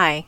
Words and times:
Hi, 0.00 0.26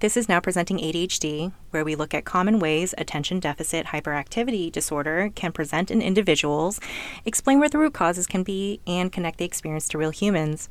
this 0.00 0.16
is 0.16 0.28
now 0.28 0.40
presenting 0.40 0.78
ADHD, 0.78 1.52
where 1.70 1.84
we 1.84 1.94
look 1.94 2.12
at 2.12 2.24
common 2.24 2.58
ways 2.58 2.92
attention 2.98 3.38
deficit 3.38 3.86
hyperactivity 3.86 4.72
disorder 4.72 5.30
can 5.36 5.52
present 5.52 5.92
in 5.92 6.02
individuals, 6.02 6.80
explain 7.24 7.60
where 7.60 7.68
the 7.68 7.78
root 7.78 7.94
causes 7.94 8.26
can 8.26 8.42
be, 8.42 8.80
and 8.84 9.12
connect 9.12 9.38
the 9.38 9.44
experience 9.44 9.86
to 9.90 9.98
real 9.98 10.10
humans. 10.10 10.68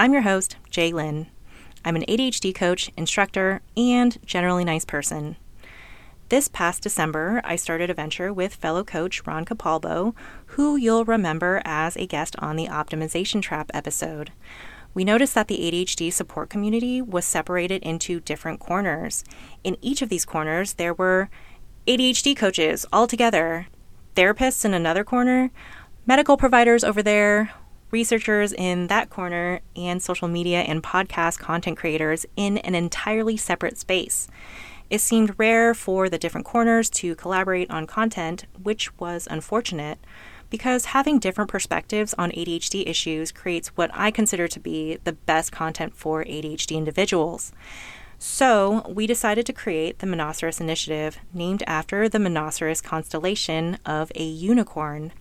I'm 0.00 0.12
your 0.12 0.22
host, 0.22 0.56
Jaye 0.68 0.92
Lin. 0.92 1.28
I'm 1.84 1.94
an 1.94 2.04
ADHD 2.08 2.52
coach, 2.52 2.90
instructor, 2.96 3.60
and 3.76 4.18
generally 4.26 4.64
nice 4.64 4.84
person. 4.84 5.36
This 6.28 6.48
past 6.48 6.82
December, 6.82 7.40
I 7.44 7.54
started 7.54 7.88
a 7.88 7.94
venture 7.94 8.32
with 8.32 8.56
fellow 8.56 8.82
coach 8.82 9.24
Ron 9.28 9.44
Capalbo, 9.44 10.12
who 10.46 10.74
you'll 10.74 11.04
remember 11.04 11.62
as 11.64 11.96
a 11.96 12.08
guest 12.08 12.34
on 12.40 12.56
the 12.56 12.66
Optimization 12.66 13.40
Trap 13.40 13.70
episode 13.72 14.32
we 14.96 15.04
noticed 15.04 15.34
that 15.34 15.46
the 15.46 15.58
ADHD 15.58 16.10
support 16.10 16.48
community 16.48 17.02
was 17.02 17.26
separated 17.26 17.82
into 17.82 18.18
different 18.18 18.60
corners. 18.60 19.24
In 19.62 19.76
each 19.82 20.00
of 20.00 20.08
these 20.08 20.24
corners, 20.24 20.72
there 20.72 20.94
were 20.94 21.28
ADHD 21.86 22.34
coaches 22.34 22.86
all 22.90 23.06
together, 23.06 23.66
therapists 24.14 24.64
in 24.64 24.72
another 24.72 25.04
corner, 25.04 25.50
medical 26.06 26.38
providers 26.38 26.82
over 26.82 27.02
there, 27.02 27.52
researchers 27.90 28.54
in 28.54 28.86
that 28.86 29.10
corner, 29.10 29.60
and 29.76 30.02
social 30.02 30.28
media 30.28 30.62
and 30.62 30.82
podcast 30.82 31.38
content 31.40 31.76
creators 31.76 32.24
in 32.34 32.56
an 32.58 32.74
entirely 32.74 33.36
separate 33.36 33.76
space. 33.76 34.28
It 34.88 35.02
seemed 35.02 35.38
rare 35.38 35.74
for 35.74 36.08
the 36.08 36.16
different 36.16 36.46
corners 36.46 36.88
to 36.90 37.14
collaborate 37.16 37.70
on 37.70 37.86
content, 37.86 38.46
which 38.62 38.98
was 38.98 39.28
unfortunate 39.30 39.98
because 40.50 40.86
having 40.86 41.18
different 41.18 41.50
perspectives 41.50 42.14
on 42.14 42.30
ADHD 42.30 42.88
issues 42.88 43.32
creates 43.32 43.68
what 43.68 43.90
I 43.92 44.10
consider 44.10 44.48
to 44.48 44.60
be 44.60 44.98
the 45.04 45.12
best 45.12 45.52
content 45.52 45.94
for 45.94 46.24
ADHD 46.24 46.76
individuals. 46.76 47.52
So, 48.18 48.86
we 48.88 49.06
decided 49.06 49.44
to 49.46 49.52
create 49.52 49.98
the 49.98 50.06
Monoceros 50.06 50.60
Initiative, 50.60 51.18
named 51.34 51.62
after 51.66 52.08
the 52.08 52.18
Monoceros 52.18 52.82
constellation 52.82 53.78
of 53.84 54.10
a 54.14 54.24
unicorn. 54.24 55.12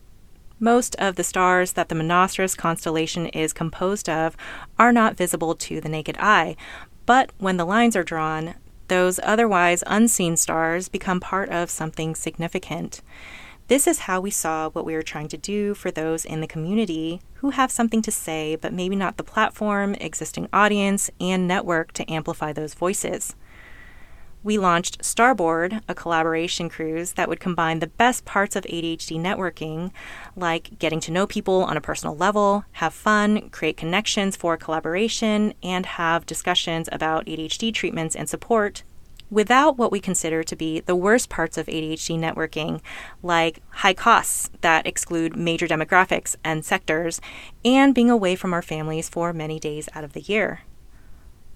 Most 0.59 0.95
of 0.95 1.15
the 1.15 1.23
stars 1.23 1.73
that 1.73 1.89
the 1.89 1.95
Monoceros 1.95 2.55
constellation 2.55 3.27
is 3.27 3.51
composed 3.51 4.07
of 4.07 4.37
are 4.79 4.93
not 4.93 5.17
visible 5.17 5.55
to 5.55 5.81
the 5.81 5.89
naked 5.89 6.15
eye, 6.19 6.55
but 7.05 7.31
when 7.37 7.57
the 7.57 7.65
lines 7.65 7.97
are 7.97 8.03
drawn, 8.03 8.55
those 8.87 9.19
otherwise 9.23 9.83
unseen 9.87 10.37
stars 10.37 10.87
become 10.87 11.19
part 11.19 11.49
of 11.49 11.69
something 11.69 12.15
significant. 12.15 13.01
This 13.67 13.87
is 13.87 13.99
how 13.99 14.21
we 14.21 14.29
saw 14.29 14.69
what 14.69 14.85
we 14.85 14.93
were 14.93 15.01
trying 15.01 15.27
to 15.29 15.37
do 15.37 15.73
for 15.73 15.89
those 15.89 16.23
in 16.23 16.39
the 16.39 16.45
community 16.45 17.21
who 17.35 17.49
have 17.49 17.71
something 17.71 18.03
to 18.03 18.11
say, 18.11 18.55
but 18.55 18.71
maybe 18.71 18.95
not 18.95 19.17
the 19.17 19.23
platform, 19.23 19.95
existing 19.95 20.47
audience, 20.53 21.09
and 21.19 21.47
network 21.47 21.91
to 21.93 22.11
amplify 22.11 22.53
those 22.53 22.75
voices. 22.75 23.35
We 24.43 24.59
launched 24.59 25.03
Starboard, 25.03 25.81
a 25.89 25.95
collaboration 25.95 26.69
cruise 26.69 27.13
that 27.13 27.27
would 27.27 27.39
combine 27.39 27.79
the 27.79 27.87
best 27.87 28.23
parts 28.23 28.55
of 28.55 28.65
ADHD 28.65 29.19
networking, 29.19 29.89
like 30.35 30.77
getting 30.77 30.99
to 30.99 31.11
know 31.11 31.25
people 31.25 31.63
on 31.63 31.75
a 31.75 31.81
personal 31.81 32.15
level, 32.15 32.65
have 32.73 32.93
fun, 32.93 33.49
create 33.49 33.77
connections 33.77 34.35
for 34.35 34.57
collaboration, 34.57 35.55
and 35.63 35.87
have 35.87 36.27
discussions 36.27 36.87
about 36.91 37.25
ADHD 37.25 37.73
treatments 37.73 38.15
and 38.15 38.29
support 38.29 38.83
without 39.29 39.77
what 39.77 39.91
we 39.91 39.99
consider 39.99 40.43
to 40.43 40.55
be 40.55 40.79
the 40.81 40.95
worst 40.95 41.29
parts 41.29 41.57
of 41.57 41.65
ADHD 41.67 42.17
networking, 42.19 42.81
like 43.23 43.61
high 43.69 43.93
costs 43.93 44.49
that 44.61 44.85
exclude 44.85 45.35
major 45.35 45.67
demographics 45.67 46.35
and 46.43 46.63
sectors, 46.63 47.19
and 47.63 47.95
being 47.95 48.09
away 48.09 48.35
from 48.35 48.53
our 48.53 48.61
families 48.61 49.09
for 49.09 49.33
many 49.33 49.59
days 49.59 49.89
out 49.93 50.03
of 50.03 50.13
the 50.13 50.21
year. 50.21 50.61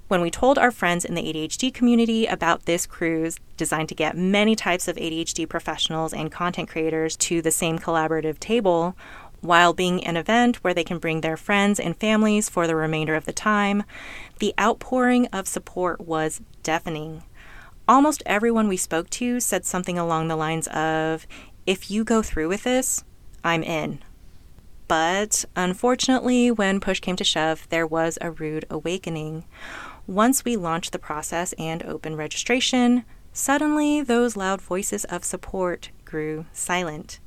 When 0.07 0.21
we 0.21 0.31
told 0.31 0.57
our 0.57 0.71
friends 0.71 1.05
in 1.05 1.13
the 1.13 1.21
ADHD 1.21 1.71
community 1.71 2.25
about 2.25 2.65
this 2.65 2.87
cruise 2.87 3.37
designed 3.57 3.89
to 3.89 3.95
get 3.95 4.17
many 4.17 4.55
types 4.55 4.87
of 4.87 4.95
ADHD 4.95 5.47
professionals 5.47 6.13
and 6.13 6.31
content 6.31 6.67
creators 6.67 7.15
to 7.17 7.43
the 7.43 7.51
same 7.51 7.77
collaborative 7.77 8.39
table, 8.39 8.95
while 9.41 9.71
being 9.71 10.03
an 10.03 10.17
event 10.17 10.57
where 10.63 10.73
they 10.73 10.83
can 10.83 10.97
bring 10.97 11.21
their 11.21 11.37
friends 11.37 11.79
and 11.79 11.95
families 11.95 12.49
for 12.49 12.65
the 12.65 12.75
remainder 12.75 13.15
of 13.15 13.25
the 13.25 13.31
time, 13.31 13.83
the 14.39 14.53
outpouring 14.59 15.27
of 15.27 15.47
support 15.47 16.01
was 16.01 16.41
deafening 16.63 17.23
almost 17.89 18.21
everyone 18.27 18.67
we 18.67 18.77
spoke 18.77 19.09
to 19.09 19.39
said 19.39 19.65
something 19.65 19.97
along 19.97 20.27
the 20.27 20.35
lines 20.35 20.67
of, 20.67 21.25
If 21.65 21.89
you 21.89 22.03
go 22.03 22.21
through 22.21 22.47
with 22.47 22.63
this, 22.63 23.03
I'm 23.43 23.63
in. 23.63 23.99
But 24.87 25.45
unfortunately, 25.55 26.51
when 26.51 26.79
push 26.79 26.99
came 26.99 27.15
to 27.15 27.23
shove, 27.23 27.67
there 27.69 27.87
was 27.87 28.19
a 28.21 28.31
rude 28.31 28.65
awakening. 28.69 29.45
Once 30.05 30.45
we 30.45 30.55
launched 30.55 30.91
the 30.91 30.99
process 30.99 31.53
and 31.53 31.83
opened 31.83 32.17
registration, 32.17 33.05
suddenly 33.33 34.01
those 34.01 34.37
loud 34.37 34.61
voices 34.61 35.03
of 35.05 35.23
support 35.23 35.89
grew 36.05 36.45
silent. 36.53 37.19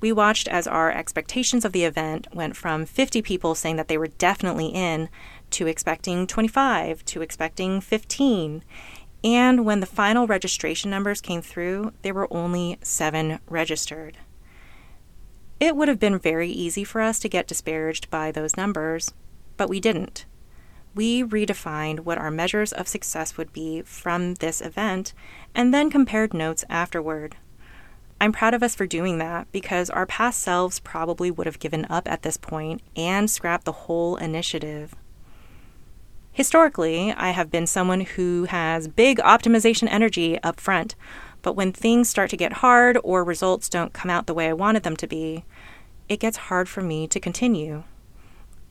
We 0.00 0.12
watched 0.12 0.46
as 0.46 0.68
our 0.68 0.92
expectations 0.92 1.64
of 1.64 1.72
the 1.72 1.84
event 1.84 2.28
went 2.32 2.56
from 2.56 2.86
50 2.86 3.20
people 3.20 3.56
saying 3.56 3.76
that 3.76 3.88
they 3.88 3.98
were 3.98 4.06
definitely 4.06 4.68
in 4.68 5.08
to 5.50 5.66
expecting 5.66 6.26
25 6.26 7.04
to 7.06 7.22
expecting 7.22 7.80
15. 7.80 8.62
And 9.24 9.64
when 9.64 9.80
the 9.80 9.86
final 9.86 10.26
registration 10.26 10.90
numbers 10.90 11.20
came 11.20 11.42
through, 11.42 11.92
there 12.02 12.14
were 12.14 12.32
only 12.32 12.78
seven 12.82 13.40
registered. 13.48 14.18
It 15.60 15.74
would 15.74 15.88
have 15.88 15.98
been 15.98 16.18
very 16.18 16.48
easy 16.48 16.84
for 16.84 17.00
us 17.00 17.18
to 17.20 17.28
get 17.28 17.48
disparaged 17.48 18.10
by 18.10 18.30
those 18.30 18.56
numbers, 18.56 19.12
but 19.56 19.68
we 19.68 19.80
didn't. 19.80 20.24
We 20.94 21.24
redefined 21.24 22.00
what 22.00 22.18
our 22.18 22.30
measures 22.30 22.72
of 22.72 22.86
success 22.86 23.36
would 23.36 23.52
be 23.52 23.82
from 23.82 24.34
this 24.34 24.60
event 24.60 25.14
and 25.54 25.74
then 25.74 25.90
compared 25.90 26.32
notes 26.32 26.64
afterward. 26.68 27.36
I'm 28.20 28.32
proud 28.32 28.54
of 28.54 28.62
us 28.62 28.74
for 28.74 28.86
doing 28.86 29.18
that 29.18 29.50
because 29.52 29.90
our 29.90 30.06
past 30.06 30.40
selves 30.40 30.80
probably 30.80 31.30
would 31.30 31.46
have 31.46 31.60
given 31.60 31.86
up 31.88 32.08
at 32.10 32.22
this 32.22 32.36
point 32.36 32.82
and 32.96 33.30
scrapped 33.30 33.64
the 33.64 33.72
whole 33.72 34.16
initiative. 34.16 34.94
Historically, 36.38 37.12
I 37.14 37.30
have 37.30 37.50
been 37.50 37.66
someone 37.66 38.02
who 38.02 38.44
has 38.44 38.86
big 38.86 39.18
optimization 39.18 39.88
energy 39.90 40.40
up 40.44 40.60
front, 40.60 40.94
but 41.42 41.54
when 41.54 41.72
things 41.72 42.08
start 42.08 42.30
to 42.30 42.36
get 42.36 42.62
hard 42.62 42.96
or 43.02 43.24
results 43.24 43.68
don't 43.68 43.92
come 43.92 44.08
out 44.08 44.28
the 44.28 44.34
way 44.34 44.46
I 44.46 44.52
wanted 44.52 44.84
them 44.84 44.94
to 44.98 45.08
be, 45.08 45.44
it 46.08 46.20
gets 46.20 46.36
hard 46.46 46.68
for 46.68 46.80
me 46.80 47.08
to 47.08 47.18
continue. 47.18 47.82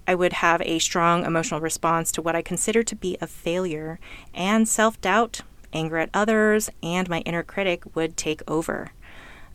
I 0.07 0.15
would 0.15 0.31
have 0.31 0.61
a 0.61 0.79
strong 0.79 1.25
emotional 1.25 1.59
response 1.59 2.09
to 2.13 2.21
what 2.21 2.37
I 2.37 2.41
consider 2.41 2.83
to 2.83 2.95
be 2.95 3.17
a 3.19 3.27
failure, 3.27 3.99
and 4.33 4.65
self 4.65 5.01
doubt, 5.01 5.41
anger 5.73 5.97
at 5.97 6.09
others, 6.13 6.69
and 6.81 7.09
my 7.09 7.19
inner 7.25 7.43
critic 7.43 7.83
would 7.93 8.15
take 8.15 8.41
over. 8.47 8.91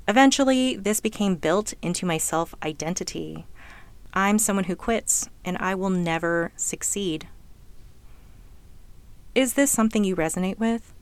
Eventually, 0.06 0.76
this 0.76 1.00
became 1.00 1.36
built 1.36 1.72
into 1.80 2.04
my 2.04 2.18
self 2.18 2.54
identity. 2.62 3.46
I'm 4.12 4.38
someone 4.38 4.64
who 4.64 4.76
quits, 4.76 5.30
and 5.46 5.56
I 5.56 5.74
will 5.74 5.88
never 5.88 6.52
succeed. 6.56 7.26
Is 9.34 9.54
this 9.54 9.70
something 9.70 10.04
you 10.04 10.14
resonate 10.14 10.58
with? 10.58 10.92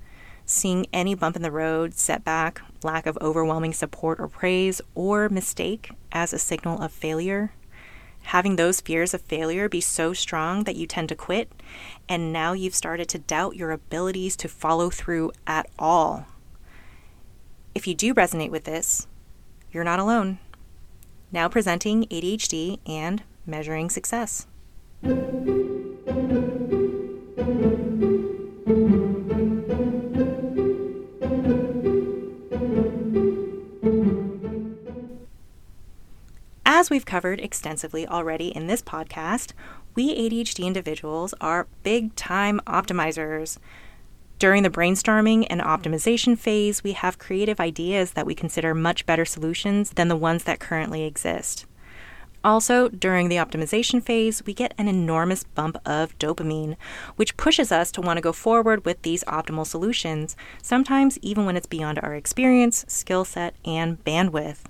Seeing 0.47 0.87
any 0.93 1.17
bump 1.17 1.35
in 1.35 1.43
the 1.43 1.51
road, 1.51 1.95
setback, 1.95 2.63
lack 2.85 3.07
of 3.07 3.19
overwhelming 3.21 3.73
support 3.73 4.21
or 4.21 4.29
praise, 4.29 4.81
or 4.95 5.29
mistake 5.29 5.91
as 6.13 6.33
a 6.33 6.39
signal 6.39 6.81
of 6.81 6.93
failure? 6.93 7.53
Having 8.23 8.55
those 8.55 8.81
fears 8.81 9.15
of 9.15 9.21
failure 9.23 9.69
be 9.69 9.81
so 9.81 10.13
strong 10.13 10.63
that 10.65 10.77
you 10.77 10.87
tend 10.87 11.09
to 11.09 11.17
quit, 11.17 11.51
and 12.09 12.33
now 12.33 12.53
you've 12.53 12.75
started 12.75 13.09
to 13.09 13.19
doubt 13.19 13.57
your 13.57 13.73
abilities 13.73 14.37
to 14.37 14.49
follow 14.49 14.91
through 14.91 15.33
at 15.49 15.69
all. 15.77 16.27
If 17.75 17.89
you 17.89 17.95
do 17.95 18.15
resonate 18.15 18.51
with 18.51 18.63
this, 18.63 19.09
you're 19.73 19.83
not 19.83 19.99
alone. 19.99 20.39
Now 21.33 21.49
presenting 21.49 22.05
ADHD 22.05 22.79
and 22.87 23.25
measuring 23.45 23.91
success. 23.91 24.47
As 36.91 36.93
we've 36.93 37.07
covered 37.07 37.39
extensively 37.39 38.05
already 38.05 38.49
in 38.49 38.67
this 38.67 38.83
podcast, 38.83 39.53
we 39.95 40.13
ADHD 40.13 40.67
individuals 40.67 41.33
are 41.41 41.69
big 41.85 42.17
time 42.17 42.61
optimizers. 42.67 43.59
During 44.41 44.65
the 44.65 44.71
brainstorming 44.71 45.47
and 45.49 45.61
optimization 45.61 46.37
phase, 46.37 46.83
we 46.83 46.95
have 46.95 47.17
creative 47.17 47.61
ideas 47.61 48.15
that 48.15 48.27
we 48.27 48.35
consider 48.35 48.75
much 48.75 49.07
better 49.07 49.25
solutions 49.25 49.91
than 49.91 50.09
the 50.09 50.17
ones 50.17 50.43
that 50.43 50.59
currently 50.59 51.05
exist. 51.05 51.65
Also, 52.43 52.89
during 52.89 53.29
the 53.29 53.37
optimization 53.37 54.03
phase, 54.03 54.45
we 54.45 54.53
get 54.53 54.75
an 54.77 54.89
enormous 54.89 55.45
bump 55.45 55.77
of 55.87 56.19
dopamine, 56.19 56.77
which 57.15 57.37
pushes 57.37 57.71
us 57.71 57.93
to 57.93 58.01
want 58.01 58.17
to 58.17 58.21
go 58.21 58.33
forward 58.33 58.85
with 58.85 59.01
these 59.03 59.23
optimal 59.29 59.65
solutions, 59.65 60.35
sometimes 60.61 61.21
even 61.23 61.47
when 61.47 61.57
it's 61.57 61.69
beyond 61.69 62.01
our 62.03 62.17
experience, 62.17 62.85
skill 62.89 63.25
set, 63.25 63.55
and 63.65 64.05
bandwidth. 64.05 64.65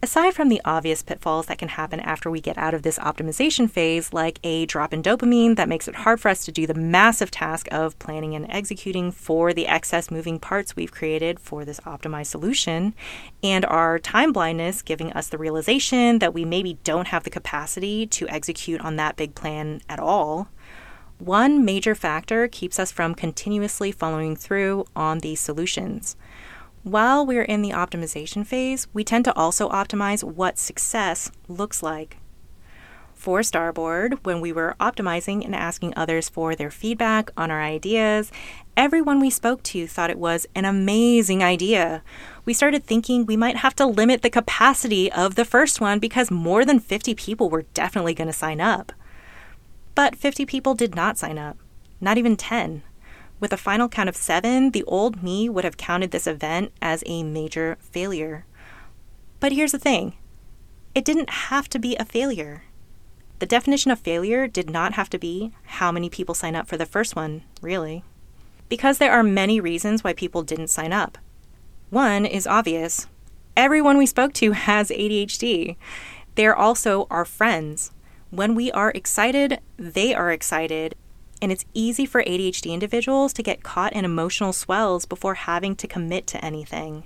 Aside 0.00 0.32
from 0.32 0.48
the 0.48 0.60
obvious 0.64 1.02
pitfalls 1.02 1.46
that 1.46 1.58
can 1.58 1.70
happen 1.70 1.98
after 1.98 2.30
we 2.30 2.40
get 2.40 2.56
out 2.56 2.72
of 2.72 2.82
this 2.82 3.00
optimization 3.00 3.68
phase, 3.68 4.12
like 4.12 4.38
a 4.44 4.64
drop 4.66 4.94
in 4.94 5.02
dopamine 5.02 5.56
that 5.56 5.68
makes 5.68 5.88
it 5.88 5.96
hard 5.96 6.20
for 6.20 6.28
us 6.28 6.44
to 6.44 6.52
do 6.52 6.68
the 6.68 6.74
massive 6.74 7.32
task 7.32 7.66
of 7.72 7.98
planning 7.98 8.36
and 8.36 8.46
executing 8.48 9.10
for 9.10 9.52
the 9.52 9.66
excess 9.66 10.08
moving 10.08 10.38
parts 10.38 10.76
we've 10.76 10.92
created 10.92 11.40
for 11.40 11.64
this 11.64 11.80
optimized 11.80 12.26
solution, 12.26 12.94
and 13.42 13.64
our 13.64 13.98
time 13.98 14.32
blindness 14.32 14.82
giving 14.82 15.12
us 15.14 15.26
the 15.26 15.38
realization 15.38 16.20
that 16.20 16.32
we 16.32 16.44
maybe 16.44 16.78
don't 16.84 17.08
have 17.08 17.24
the 17.24 17.30
capacity 17.30 18.06
to 18.06 18.28
execute 18.28 18.80
on 18.80 18.94
that 18.94 19.16
big 19.16 19.34
plan 19.34 19.80
at 19.88 19.98
all, 19.98 20.48
one 21.18 21.64
major 21.64 21.96
factor 21.96 22.46
keeps 22.46 22.78
us 22.78 22.92
from 22.92 23.16
continuously 23.16 23.90
following 23.90 24.36
through 24.36 24.84
on 24.94 25.18
these 25.18 25.40
solutions. 25.40 26.14
While 26.84 27.26
we're 27.26 27.42
in 27.42 27.62
the 27.62 27.70
optimization 27.70 28.46
phase, 28.46 28.86
we 28.92 29.02
tend 29.02 29.24
to 29.24 29.34
also 29.34 29.68
optimize 29.68 30.22
what 30.22 30.58
success 30.58 31.30
looks 31.48 31.82
like. 31.82 32.18
For 33.14 33.42
Starboard, 33.42 34.24
when 34.24 34.40
we 34.40 34.52
were 34.52 34.76
optimizing 34.78 35.44
and 35.44 35.54
asking 35.54 35.92
others 35.96 36.28
for 36.28 36.54
their 36.54 36.70
feedback 36.70 37.32
on 37.36 37.50
our 37.50 37.60
ideas, 37.60 38.30
everyone 38.76 39.18
we 39.18 39.28
spoke 39.28 39.64
to 39.64 39.88
thought 39.88 40.08
it 40.08 40.20
was 40.20 40.46
an 40.54 40.64
amazing 40.64 41.42
idea. 41.42 42.04
We 42.44 42.54
started 42.54 42.84
thinking 42.84 43.26
we 43.26 43.36
might 43.36 43.56
have 43.56 43.74
to 43.76 43.86
limit 43.86 44.22
the 44.22 44.30
capacity 44.30 45.10
of 45.10 45.34
the 45.34 45.44
first 45.44 45.80
one 45.80 45.98
because 45.98 46.30
more 46.30 46.64
than 46.64 46.78
50 46.78 47.16
people 47.16 47.50
were 47.50 47.62
definitely 47.74 48.14
going 48.14 48.28
to 48.28 48.32
sign 48.32 48.60
up. 48.60 48.92
But 49.96 50.14
50 50.14 50.46
people 50.46 50.74
did 50.74 50.94
not 50.94 51.18
sign 51.18 51.38
up, 51.38 51.58
not 52.00 52.18
even 52.18 52.36
10. 52.36 52.84
With 53.40 53.52
a 53.52 53.56
final 53.56 53.88
count 53.88 54.08
of 54.08 54.16
seven, 54.16 54.70
the 54.70 54.82
old 54.84 55.22
me 55.22 55.48
would 55.48 55.64
have 55.64 55.76
counted 55.76 56.10
this 56.10 56.26
event 56.26 56.72
as 56.82 57.04
a 57.06 57.22
major 57.22 57.78
failure. 57.80 58.44
But 59.40 59.52
here's 59.52 59.72
the 59.72 59.78
thing 59.78 60.14
it 60.94 61.04
didn't 61.04 61.30
have 61.30 61.68
to 61.70 61.78
be 61.78 61.96
a 61.96 62.04
failure. 62.04 62.64
The 63.38 63.46
definition 63.46 63.92
of 63.92 64.00
failure 64.00 64.48
did 64.48 64.68
not 64.68 64.94
have 64.94 65.08
to 65.10 65.18
be 65.18 65.52
how 65.62 65.92
many 65.92 66.10
people 66.10 66.34
sign 66.34 66.56
up 66.56 66.66
for 66.66 66.76
the 66.76 66.86
first 66.86 67.14
one, 67.14 67.42
really. 67.62 68.02
Because 68.68 68.98
there 68.98 69.12
are 69.12 69.22
many 69.22 69.60
reasons 69.60 70.02
why 70.02 70.12
people 70.12 70.42
didn't 70.42 70.68
sign 70.68 70.92
up. 70.92 71.18
One 71.90 72.26
is 72.26 72.46
obvious 72.46 73.06
everyone 73.58 73.98
we 73.98 74.06
spoke 74.06 74.32
to 74.32 74.52
has 74.52 74.88
ADHD. 74.90 75.76
They're 76.36 76.54
also 76.54 77.08
our 77.10 77.24
friends. 77.24 77.90
When 78.30 78.54
we 78.54 78.70
are 78.70 78.92
excited, 78.94 79.58
they 79.76 80.14
are 80.14 80.30
excited, 80.30 80.94
and 81.40 81.52
it's 81.52 81.64
easy 81.74 82.06
for 82.06 82.22
ADHD 82.22 82.72
individuals 82.72 83.32
to 83.34 83.42
get 83.42 83.62
caught 83.62 83.92
in 83.92 84.04
emotional 84.04 84.52
swells 84.52 85.06
before 85.06 85.34
having 85.34 85.76
to 85.76 85.86
commit 85.86 86.26
to 86.28 86.44
anything. 86.44 87.04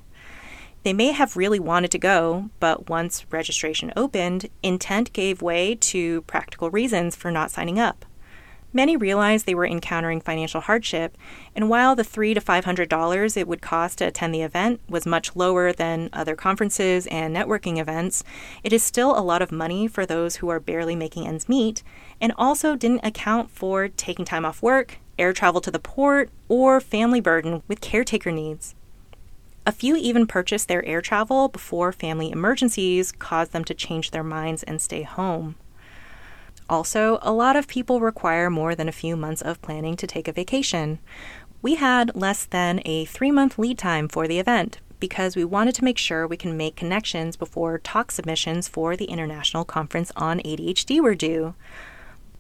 They 0.83 0.93
may 0.93 1.13
have 1.13 1.37
really 1.37 1.61
wanted 1.61 1.93
to 1.93 1.99
go, 1.99 2.51
but 2.59 2.89
once 2.89 3.25
registration 3.31 3.93
opened, 3.97 4.49
intent 4.63 5.13
gave 5.13 5.41
way 5.41 5.77
to 5.77 6.23
practical 6.23 6.71
reasons 6.71 7.15
for 7.15 7.31
not 7.31 7.53
signing 7.53 7.79
up. 7.79 8.05
Many 8.75 8.97
realized 8.97 9.45
they 9.45 9.55
were 9.55 9.67
encountering 9.67 10.23
financial 10.23 10.63
hardship, 10.63 11.19
and 11.55 11.69
while 11.69 11.95
the 11.95 12.03
three 12.03 12.33
to 12.33 12.41
five 12.41 12.65
hundred 12.65 12.89
dollars 12.89 13.37
it 13.37 13.47
would 13.47 13.61
cost 13.61 13.99
to 13.99 14.07
attend 14.07 14.35
the 14.35 14.41
event 14.41 14.81
was 14.89 15.05
much 15.05 15.37
lower 15.37 15.75
than 15.75 16.09
other 16.13 16.35
conferences 16.35 17.07
and 17.09 17.37
networking 17.37 17.79
events, 17.79 18.25
it 18.65 18.73
is 18.73 18.83
still 18.83 19.17
a 19.17 19.21
lot 19.21 19.43
of 19.43 19.53
money 19.53 19.87
for 19.87 20.07
those 20.07 20.37
who 20.37 20.49
are 20.49 20.59
barely 20.59 20.97
making 20.97 21.27
ends 21.27 21.51
meet, 21.51 21.83
and 22.23 22.33
also 22.39 22.77
didn't 22.77 23.05
account 23.05 23.51
for 23.51 23.89
taking 23.89 24.25
time 24.25 24.47
off 24.47 24.63
work, 24.63 24.99
air 25.19 25.33
travel 25.33 25.61
to 25.61 25.73
the 25.73 25.81
port, 25.81 26.31
or 26.49 26.81
family 26.81 27.21
burden 27.21 27.63
with 27.67 27.81
caretaker 27.81 28.31
needs. 28.31 28.77
A 29.67 29.73
few 29.73 29.97
even 29.97 30.27
purchased 30.27 30.69
their 30.69 30.85
air 30.85 31.01
travel 31.01 31.49
before 31.49 31.93
family 31.93 32.31
emergencies 32.31 33.11
caused 33.13 33.53
them 33.53 33.65
to 33.65 33.75
change 33.75 34.13
their 34.13 34.25
minds 34.25 34.63
and 34.63 34.81
stay 34.81 35.03
home. 35.03 35.57
Also, 36.71 37.19
a 37.23 37.33
lot 37.33 37.57
of 37.57 37.69
people 37.69 38.01
require 38.01 38.49
more 38.49 38.75
than 38.75 38.89
a 38.89 38.93
few 38.93 39.17
months 39.17 39.43
of 39.43 39.61
planning 39.61 39.97
to 39.97 40.07
take 40.07 40.29
a 40.29 40.33
vacation. 40.33 41.01
We 41.61 41.75
had 41.75 42.15
less 42.17 42.45
than 42.45 42.81
a 42.85 43.05
three 43.05 43.31
month 43.31 43.59
lead 43.59 43.79
time 43.79 44.09
for 44.09 44.27
the 44.27 44.39
event 44.39 44.79
because 44.99 45.35
we 45.35 45.45
wanted 45.45 45.75
to 45.75 45.85
make 45.85 45.99
sure 45.99 46.27
we 46.27 46.37
can 46.37 46.57
make 46.57 46.77
connections 46.77 47.37
before 47.37 47.79
talk 47.79 48.13
submissions 48.13 48.69
for 48.69 48.97
the 48.97 49.07
International 49.07 49.65
Conference 49.65 50.13
on 50.17 50.39
ADHD 50.41 51.01
were 51.01 51.17
due. 51.17 51.55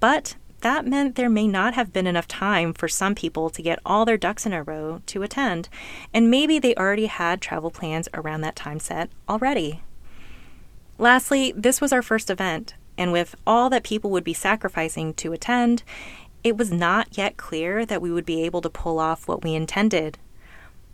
But 0.02 0.34
that 0.62 0.84
meant 0.84 1.14
there 1.14 1.30
may 1.30 1.46
not 1.46 1.74
have 1.74 1.92
been 1.92 2.08
enough 2.08 2.26
time 2.26 2.74
for 2.74 2.88
some 2.88 3.14
people 3.14 3.50
to 3.50 3.62
get 3.62 3.78
all 3.86 4.04
their 4.04 4.16
ducks 4.16 4.44
in 4.44 4.52
a 4.52 4.64
row 4.64 5.00
to 5.06 5.22
attend, 5.22 5.68
and 6.12 6.28
maybe 6.28 6.58
they 6.58 6.74
already 6.74 7.06
had 7.06 7.40
travel 7.40 7.70
plans 7.70 8.08
around 8.12 8.40
that 8.40 8.56
time 8.56 8.80
set 8.80 9.10
already. 9.28 9.84
Lastly, 10.98 11.52
this 11.54 11.80
was 11.80 11.92
our 11.92 12.02
first 12.02 12.30
event, 12.30 12.74
and 12.98 13.12
with 13.12 13.36
all 13.46 13.70
that 13.70 13.84
people 13.84 14.10
would 14.10 14.24
be 14.24 14.32
sacrificing 14.32 15.14
to 15.14 15.32
attend, 15.32 15.84
it 16.42 16.56
was 16.56 16.72
not 16.72 17.16
yet 17.16 17.36
clear 17.36 17.86
that 17.86 18.02
we 18.02 18.10
would 18.10 18.26
be 18.26 18.42
able 18.42 18.60
to 18.62 18.68
pull 18.68 18.98
off 18.98 19.28
what 19.28 19.44
we 19.44 19.54
intended. 19.54 20.18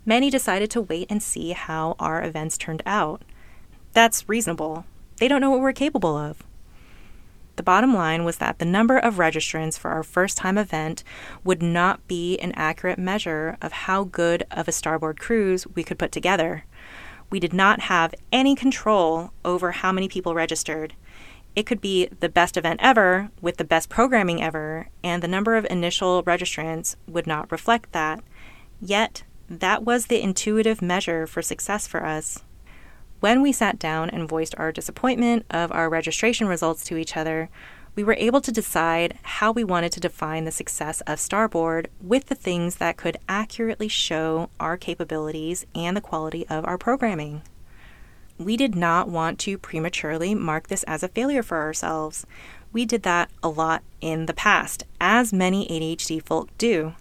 Many 0.05 0.29
decided 0.29 0.69
to 0.69 0.81
wait 0.81 1.07
and 1.09 1.23
see 1.23 1.53
how 1.53 1.95
our 1.97 2.23
events 2.23 2.59
turned 2.59 2.83
out. 2.85 3.23
That's 3.93 4.29
reasonable. 4.29 4.85
They 5.17 5.27
don't 5.27 5.41
know 5.41 5.49
what 5.49 5.61
we're 5.61 5.73
capable 5.73 6.15
of. 6.15 6.43
The 7.59 7.63
bottom 7.63 7.93
line 7.93 8.23
was 8.23 8.37
that 8.37 8.59
the 8.59 8.63
number 8.63 8.97
of 8.97 9.15
registrants 9.15 9.77
for 9.77 9.91
our 9.91 10.01
first 10.01 10.37
time 10.37 10.57
event 10.57 11.03
would 11.43 11.61
not 11.61 12.07
be 12.07 12.37
an 12.37 12.53
accurate 12.55 12.97
measure 12.97 13.57
of 13.61 13.73
how 13.73 14.05
good 14.05 14.45
of 14.49 14.69
a 14.69 14.71
starboard 14.71 15.19
cruise 15.19 15.67
we 15.67 15.83
could 15.83 15.99
put 15.99 16.13
together. 16.13 16.63
We 17.29 17.37
did 17.37 17.51
not 17.51 17.81
have 17.81 18.15
any 18.31 18.55
control 18.55 19.33
over 19.43 19.71
how 19.73 19.91
many 19.91 20.07
people 20.07 20.33
registered, 20.33 20.93
it 21.53 21.65
could 21.65 21.81
be 21.81 22.07
the 22.21 22.29
best 22.29 22.55
event 22.55 22.79
ever 22.81 23.29
with 23.41 23.57
the 23.57 23.65
best 23.65 23.89
programming 23.89 24.41
ever, 24.41 24.87
and 25.03 25.21
the 25.21 25.27
number 25.27 25.57
of 25.57 25.67
initial 25.69 26.23
registrants 26.23 26.95
would 27.09 27.27
not 27.27 27.51
reflect 27.51 27.91
that. 27.91 28.23
Yet, 28.79 29.23
that 29.49 29.83
was 29.83 30.05
the 30.05 30.21
intuitive 30.21 30.81
measure 30.81 31.27
for 31.27 31.41
success 31.41 31.87
for 31.87 32.05
us. 32.05 32.41
When 33.19 33.41
we 33.41 33.51
sat 33.51 33.79
down 33.79 34.09
and 34.09 34.29
voiced 34.29 34.55
our 34.57 34.71
disappointment 34.71 35.45
of 35.49 35.71
our 35.71 35.89
registration 35.89 36.47
results 36.47 36.83
to 36.85 36.97
each 36.97 37.17
other, 37.17 37.49
we 37.95 38.03
were 38.03 38.13
able 38.13 38.39
to 38.41 38.51
decide 38.51 39.17
how 39.23 39.51
we 39.51 39.63
wanted 39.63 39.91
to 39.93 39.99
define 39.99 40.45
the 40.45 40.51
success 40.51 41.01
of 41.01 41.19
Starboard 41.19 41.89
with 42.01 42.27
the 42.27 42.35
things 42.35 42.75
that 42.77 42.97
could 42.97 43.17
accurately 43.27 43.87
show 43.87 44.49
our 44.59 44.77
capabilities 44.77 45.65
and 45.75 45.97
the 45.97 46.01
quality 46.01 46.47
of 46.47 46.65
our 46.65 46.77
programming 46.77 47.41
we 48.39 48.55
did 48.55 48.73
not 48.73 49.09
want 49.09 49.37
to 49.37 49.57
prematurely 49.57 50.33
mark 50.33 50.69
this 50.69 50.83
as 50.83 51.03
a 51.03 51.09
failure 51.09 51.43
for 51.43 51.57
ourselves. 51.57 52.25
We 52.71 52.85
did 52.85 53.03
that 53.03 53.29
a 53.43 53.49
lot 53.49 53.83
in 53.99 54.25
the 54.25 54.33
past, 54.33 54.85
as 54.99 55.33
many 55.33 55.67
ADHD 55.67 56.25
folk 56.25 56.49
do. 56.57 56.93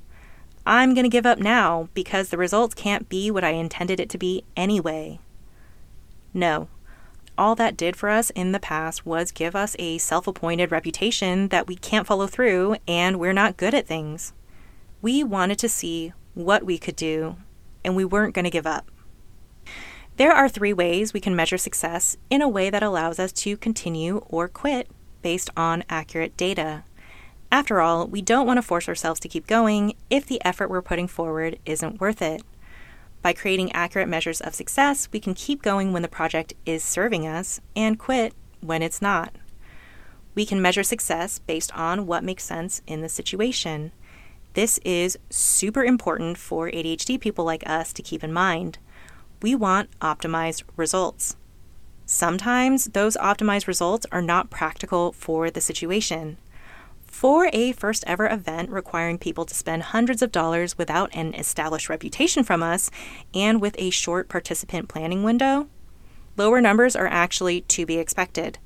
I'm 0.67 0.95
going 0.95 1.05
to 1.05 1.09
give 1.09 1.25
up 1.25 1.39
now 1.39 1.89
because 1.95 2.29
the 2.29 2.37
results 2.37 2.75
can't 2.75 3.09
be 3.09 3.31
what 3.31 3.45
I 3.45 3.51
intended 3.51 4.01
it 4.01 4.11
to 4.11 4.19
be 4.19 4.45
anyway. 4.57 5.21
No. 6.35 6.69
All 7.37 7.55
that 7.55 7.77
did 7.77 7.95
for 7.95 8.09
us 8.09 8.31
in 8.31 8.53
the 8.53 8.59
past 8.59 9.07
was 9.07 9.31
give 9.31 9.55
us 9.55 9.77
a 9.79 9.99
self 9.99 10.27
appointed 10.27 10.73
reputation 10.73 11.49
that 11.49 11.69
we 11.69 11.77
can't 11.77 12.07
follow 12.07 12.27
through 12.27 12.77
and 12.87 13.21
we're 13.21 13.33
not 13.33 13.57
good 13.57 13.75
at 13.75 13.87
things. 13.87 14.33
We 15.01 15.23
wanted 15.23 15.59
to 15.61 15.69
see 15.69 16.13
what 16.35 16.65
we 16.65 16.79
could 16.79 16.97
do, 16.97 17.37
and 17.85 17.95
we 17.95 18.05
weren't 18.05 18.35
going 18.35 18.45
to 18.45 18.51
give 18.51 18.67
up. 18.67 18.91
There 20.17 20.33
are 20.33 20.49
three 20.49 20.73
ways 20.73 21.13
we 21.13 21.21
can 21.21 21.37
measure 21.37 21.59
success 21.59 22.17
in 22.29 22.43
a 22.43 22.49
way 22.49 22.71
that 22.71 22.83
allows 22.83 23.21
us 23.21 23.33
to 23.35 23.57
continue 23.57 24.19
or 24.29 24.49
quit 24.49 24.89
based 25.23 25.51
on 25.57 25.85
accurate 25.89 26.37
data. 26.37 26.83
After 27.53 27.81
all, 27.81 28.07
we 28.07 28.21
don't 28.21 28.47
want 28.47 28.59
to 28.59 28.63
force 28.63 28.89
ourselves 28.89 29.21
to 29.21 29.29
keep 29.29 29.47
going 29.47 29.95
if 30.11 30.27
the 30.27 30.45
effort 30.45 30.71
we're 30.71 30.83
putting 30.83 31.07
forward 31.07 31.59
isn't 31.65 32.01
worth 32.01 32.21
it. 32.21 32.43
By 33.29 33.35
creating 33.35 33.73
accurate 33.73 34.09
measures 34.09 34.41
of 34.41 34.55
success, 34.55 35.11
we 35.13 35.21
can 35.21 35.35
keep 35.35 35.61
going 35.61 35.93
when 35.93 36.01
the 36.01 36.09
project 36.09 36.55
is 36.65 36.83
serving 36.83 37.27
us 37.27 37.61
and 37.77 37.99
quit 37.99 38.33
when 38.63 38.81
it's 38.81 39.03
not. 39.03 39.35
We 40.35 40.47
can 40.47 40.63
measure 40.63 40.83
success 40.83 41.39
based 41.39 41.71
on 41.77 42.07
what 42.07 42.25
makes 42.25 42.45
sense 42.45 42.81
in 42.87 43.03
the 43.03 43.09
situation. 43.11 43.93
This 44.55 44.79
is 44.79 45.19
super 45.29 45.85
important 45.85 46.39
for 46.39 46.71
ADHD 46.71 47.21
people 47.21 47.45
like 47.45 47.69
us 47.69 47.93
to 47.93 48.03
keep 48.03 48.25
in 48.25 48.33
mind 48.33 48.79
we 49.43 49.55
want 49.55 49.91
optimized 50.01 50.63
results. 50.75 51.37
Sometimes 52.07 52.87
those 52.87 53.19
optimized 53.19 53.67
results 53.67 54.07
are 54.11 54.23
not 54.23 54.49
practical 54.49 55.13
for 55.13 55.51
the 55.51 55.61
situation. 55.61 56.39
For 57.19 57.51
a 57.53 57.73
first 57.73 58.05
ever 58.07 58.29
event 58.29 58.71
requiring 58.71 59.19
people 59.19 59.45
to 59.45 59.53
spend 59.53 59.83
hundreds 59.83 60.23
of 60.23 60.31
dollars 60.31 60.79
without 60.79 61.13
an 61.13 61.35
established 61.35 61.89
reputation 61.89 62.45
from 62.45 62.63
us 62.63 62.93
and 63.35 63.61
with 63.61 63.75
a 63.77 63.91
short 63.91 64.29
participant 64.29 64.89
planning 64.89 65.25
window, 65.25 65.67
lower 66.37 66.61
numbers 66.61 66.95
are 66.95 67.09
actually 67.09 67.63
to 67.63 67.85
be 67.85 67.99
expected. 67.99 68.59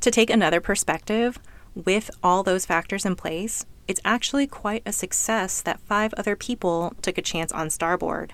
To 0.00 0.10
take 0.10 0.28
another 0.28 0.60
perspective, 0.60 1.38
with 1.76 2.10
all 2.20 2.42
those 2.42 2.66
factors 2.66 3.04
in 3.04 3.14
place, 3.14 3.64
it's 3.86 4.00
actually 4.04 4.48
quite 4.48 4.82
a 4.84 4.92
success 4.92 5.62
that 5.62 5.78
five 5.78 6.12
other 6.14 6.34
people 6.34 6.94
took 7.02 7.16
a 7.16 7.22
chance 7.22 7.52
on 7.52 7.70
Starboard. 7.70 8.32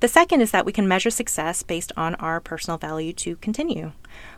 The 0.00 0.08
second 0.08 0.42
is 0.42 0.50
that 0.50 0.66
we 0.66 0.72
can 0.72 0.86
measure 0.86 1.08
success 1.08 1.62
based 1.62 1.92
on 1.96 2.14
our 2.16 2.38
personal 2.38 2.76
value 2.76 3.14
to 3.14 3.36
continue. 3.36 3.92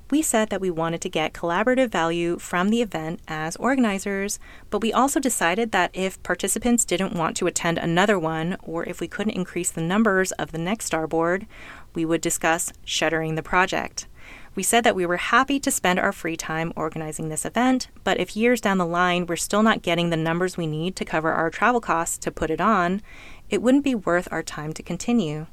We 0.08 0.22
said 0.22 0.50
that 0.50 0.60
we 0.60 0.70
wanted 0.70 1.00
to 1.00 1.08
get 1.08 1.32
collaborative 1.32 1.90
value 1.90 2.38
from 2.38 2.68
the 2.68 2.80
event 2.80 3.20
as 3.26 3.56
organizers, 3.56 4.38
but 4.70 4.80
we 4.80 4.92
also 4.92 5.18
decided 5.18 5.72
that 5.72 5.90
if 5.94 6.22
participants 6.22 6.84
didn't 6.84 7.14
want 7.14 7.36
to 7.38 7.48
attend 7.48 7.76
another 7.78 8.16
one, 8.16 8.56
or 8.62 8.84
if 8.84 9.00
we 9.00 9.08
couldn't 9.08 9.32
increase 9.32 9.72
the 9.72 9.80
numbers 9.80 10.30
of 10.32 10.52
the 10.52 10.58
next 10.58 10.84
starboard, 10.84 11.48
we 11.92 12.04
would 12.04 12.20
discuss 12.20 12.72
shuttering 12.84 13.34
the 13.34 13.42
project. 13.42 14.06
We 14.54 14.62
said 14.62 14.84
that 14.84 14.94
we 14.94 15.06
were 15.06 15.16
happy 15.16 15.58
to 15.58 15.70
spend 15.72 15.98
our 15.98 16.12
free 16.12 16.36
time 16.36 16.72
organizing 16.76 17.28
this 17.28 17.44
event, 17.44 17.88
but 18.04 18.20
if 18.20 18.36
years 18.36 18.60
down 18.60 18.78
the 18.78 18.86
line 18.86 19.26
we're 19.26 19.36
still 19.36 19.62
not 19.62 19.82
getting 19.82 20.10
the 20.10 20.16
numbers 20.16 20.56
we 20.56 20.68
need 20.68 20.94
to 20.96 21.04
cover 21.04 21.32
our 21.32 21.50
travel 21.50 21.80
costs 21.80 22.16
to 22.18 22.30
put 22.30 22.50
it 22.50 22.60
on, 22.60 23.02
it 23.50 23.60
wouldn't 23.60 23.84
be 23.84 23.94
worth 23.94 24.28
our 24.30 24.42
time 24.42 24.72
to 24.72 24.82
continue. 24.84 25.46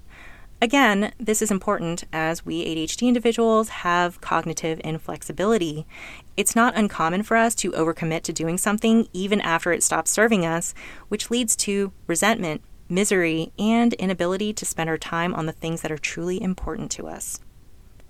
Again, 0.64 1.12
this 1.18 1.42
is 1.42 1.52
important 1.52 2.06
as 2.14 2.46
we 2.46 2.64
ADHD 2.64 3.06
individuals 3.10 3.68
have 3.68 4.22
cognitive 4.22 4.80
inflexibility. 4.82 5.86
It's 6.38 6.56
not 6.56 6.78
uncommon 6.78 7.24
for 7.24 7.36
us 7.36 7.54
to 7.56 7.74
overcommit 7.74 8.22
to 8.22 8.32
doing 8.32 8.58
something 8.58 9.10
even 9.12 9.42
after 9.42 9.74
it 9.74 9.84
stops 9.84 10.10
serving 10.10 10.46
us, 10.46 10.74
which 11.10 11.30
leads 11.30 11.58
to 11.58 11.92
resentment, 12.08 12.62
misery, 12.88 13.52
and 13.60 13.92
inability 13.96 14.54
to 14.54 14.64
spend 14.64 14.90
our 14.90 14.98
time 14.98 15.36
on 15.36 15.48
the 15.48 15.52
things 15.52 15.82
that 15.82 15.92
are 15.92 15.98
truly 15.98 16.42
important 16.42 16.92
to 16.92 17.10
us. 17.10 17.42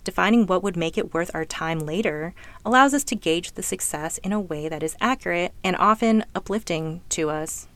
Defining 0.04 0.46
what 0.46 0.62
would 0.62 0.78
make 0.78 0.96
it 0.96 1.12
worth 1.12 1.32
our 1.34 1.46
time 1.46 1.80
later 1.80 2.36
allows 2.64 2.94
us 2.94 3.04
to 3.06 3.16
gauge 3.16 3.54
the 3.54 3.64
success 3.64 4.20
in 4.20 4.32
a 4.32 4.40
way 4.40 4.70
that 4.70 4.84
is 4.84 4.96
accurate 5.02 5.54
and 5.64 5.76
often 5.78 6.24
uplifting 6.36 7.02
to 7.10 7.32
us. 7.32 7.68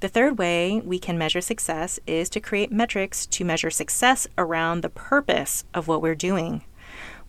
The 0.00 0.08
third 0.08 0.38
way 0.38 0.82
we 0.84 0.98
can 0.98 1.16
measure 1.16 1.40
success 1.40 1.98
is 2.06 2.28
to 2.30 2.40
create 2.40 2.70
metrics 2.70 3.26
to 3.26 3.44
measure 3.44 3.70
success 3.70 4.26
around 4.36 4.82
the 4.82 4.90
purpose 4.90 5.64
of 5.72 5.88
what 5.88 6.02
we're 6.02 6.14
doing. 6.14 6.62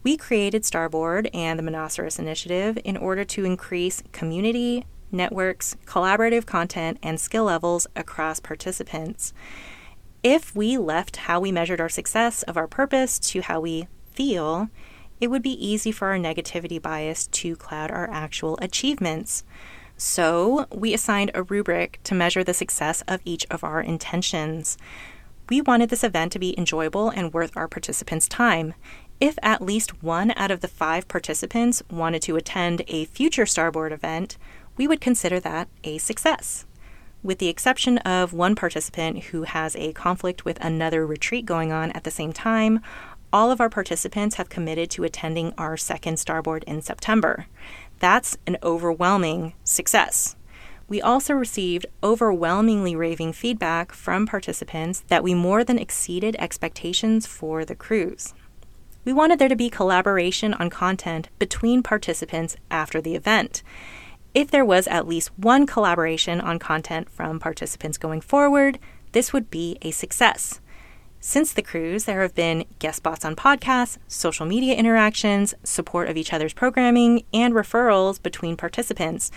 We 0.03 0.17
created 0.17 0.65
Starboard 0.65 1.29
and 1.33 1.57
the 1.57 1.63
Monoceros 1.63 2.19
Initiative 2.19 2.77
in 2.83 2.97
order 2.97 3.23
to 3.23 3.45
increase 3.45 4.03
community, 4.11 4.85
networks, 5.11 5.77
collaborative 5.85 6.45
content, 6.45 6.99
and 7.01 7.19
skill 7.19 7.45
levels 7.45 7.87
across 7.95 8.39
participants. 8.39 9.33
If 10.21 10.55
we 10.55 10.77
left 10.77 11.15
how 11.17 11.39
we 11.39 11.51
measured 11.51 11.79
our 11.79 11.89
success 11.89 12.43
of 12.43 12.57
our 12.57 12.67
purpose 12.67 13.19
to 13.19 13.41
how 13.41 13.61
we 13.61 13.87
feel, 14.11 14.69
it 15.21 15.29
would 15.29 15.41
be 15.41 15.65
easy 15.65 15.91
for 15.91 16.09
our 16.09 16.17
negativity 16.17 16.81
bias 16.81 17.27
to 17.27 17.55
cloud 17.55 17.89
our 17.89 18.09
actual 18.11 18.57
achievements. 18.61 19.43
So, 19.97 20.67
we 20.73 20.93
assigned 20.93 21.31
a 21.33 21.43
rubric 21.43 21.99
to 22.03 22.15
measure 22.15 22.43
the 22.43 22.53
success 22.53 23.01
of 23.07 23.21
each 23.23 23.45
of 23.49 23.63
our 23.63 23.79
intentions. 23.81 24.77
We 25.49 25.61
wanted 25.61 25.89
this 25.89 26.03
event 26.03 26.33
to 26.33 26.39
be 26.39 26.57
enjoyable 26.57 27.09
and 27.09 27.33
worth 27.33 27.55
our 27.55 27.69
participants' 27.69 28.27
time. 28.27 28.73
If 29.21 29.37
at 29.41 29.61
least 29.61 30.03
one 30.03 30.33
out 30.35 30.51
of 30.51 30.59
the 30.59 30.67
five 30.67 31.07
participants 31.07 31.81
wanted 31.89 32.21
to 32.23 32.35
attend 32.35 32.83
a 32.87 33.05
future 33.05 33.45
Starboard 33.45 33.93
event, 33.93 34.37
we 34.75 34.87
would 34.87 34.99
consider 34.99 35.39
that 35.39 35.69
a 35.85 35.97
success. 35.99 36.65
With 37.23 37.39
the 37.39 37.47
exception 37.47 37.99
of 37.99 38.33
one 38.33 38.55
participant 38.55 39.25
who 39.25 39.43
has 39.43 39.75
a 39.77 39.93
conflict 39.93 40.43
with 40.43 40.63
another 40.63 41.07
retreat 41.07 41.45
going 41.45 41.71
on 41.71 41.91
at 41.93 42.03
the 42.03 42.11
same 42.11 42.33
time, 42.33 42.81
all 43.31 43.51
of 43.51 43.59
our 43.59 43.69
participants 43.69 44.35
have 44.35 44.49
committed 44.49 44.89
to 44.91 45.03
attending 45.03 45.53
our 45.57 45.75
second 45.75 46.17
Starboard 46.17 46.63
in 46.67 46.81
September. 46.81 47.47
That's 47.99 48.37
an 48.45 48.57
overwhelming 48.63 49.53
success. 49.63 50.35
We 50.87 51.01
also 51.01 51.33
received 51.33 51.87
overwhelmingly 52.03 52.95
raving 52.95 53.33
feedback 53.33 53.91
from 53.91 54.27
participants 54.27 55.03
that 55.07 55.23
we 55.23 55.33
more 55.33 55.63
than 55.63 55.79
exceeded 55.79 56.35
expectations 56.37 57.25
for 57.25 57.65
the 57.65 57.75
cruise. 57.75 58.33
We 59.03 59.13
wanted 59.13 59.39
there 59.39 59.49
to 59.49 59.55
be 59.55 59.69
collaboration 59.69 60.53
on 60.53 60.69
content 60.69 61.29
between 61.39 61.83
participants 61.83 62.55
after 62.69 63.01
the 63.01 63.15
event. 63.15 63.63
If 64.33 64.51
there 64.51 64.65
was 64.65 64.87
at 64.87 65.07
least 65.07 65.31
one 65.37 65.65
collaboration 65.65 66.41
on 66.41 66.59
content 66.59 67.09
from 67.09 67.39
participants 67.39 67.97
going 67.97 68.21
forward, 68.21 68.79
this 69.13 69.31
would 69.31 69.49
be 69.49 69.77
a 69.81 69.91
success. 69.91 70.59
Since 71.27 71.53
the 71.53 71.63
cruise, 71.63 72.03
there 72.05 72.21
have 72.21 72.35
been 72.35 72.65
guest 72.77 72.97
spots 72.97 73.25
on 73.25 73.35
podcasts, 73.35 73.97
social 74.07 74.45
media 74.45 74.75
interactions, 74.75 75.55
support 75.63 76.07
of 76.07 76.17
each 76.17 76.31
other's 76.31 76.53
programming, 76.53 77.23
and 77.33 77.55
referrals 77.55 78.21
between 78.21 78.55
participants. 78.55 79.31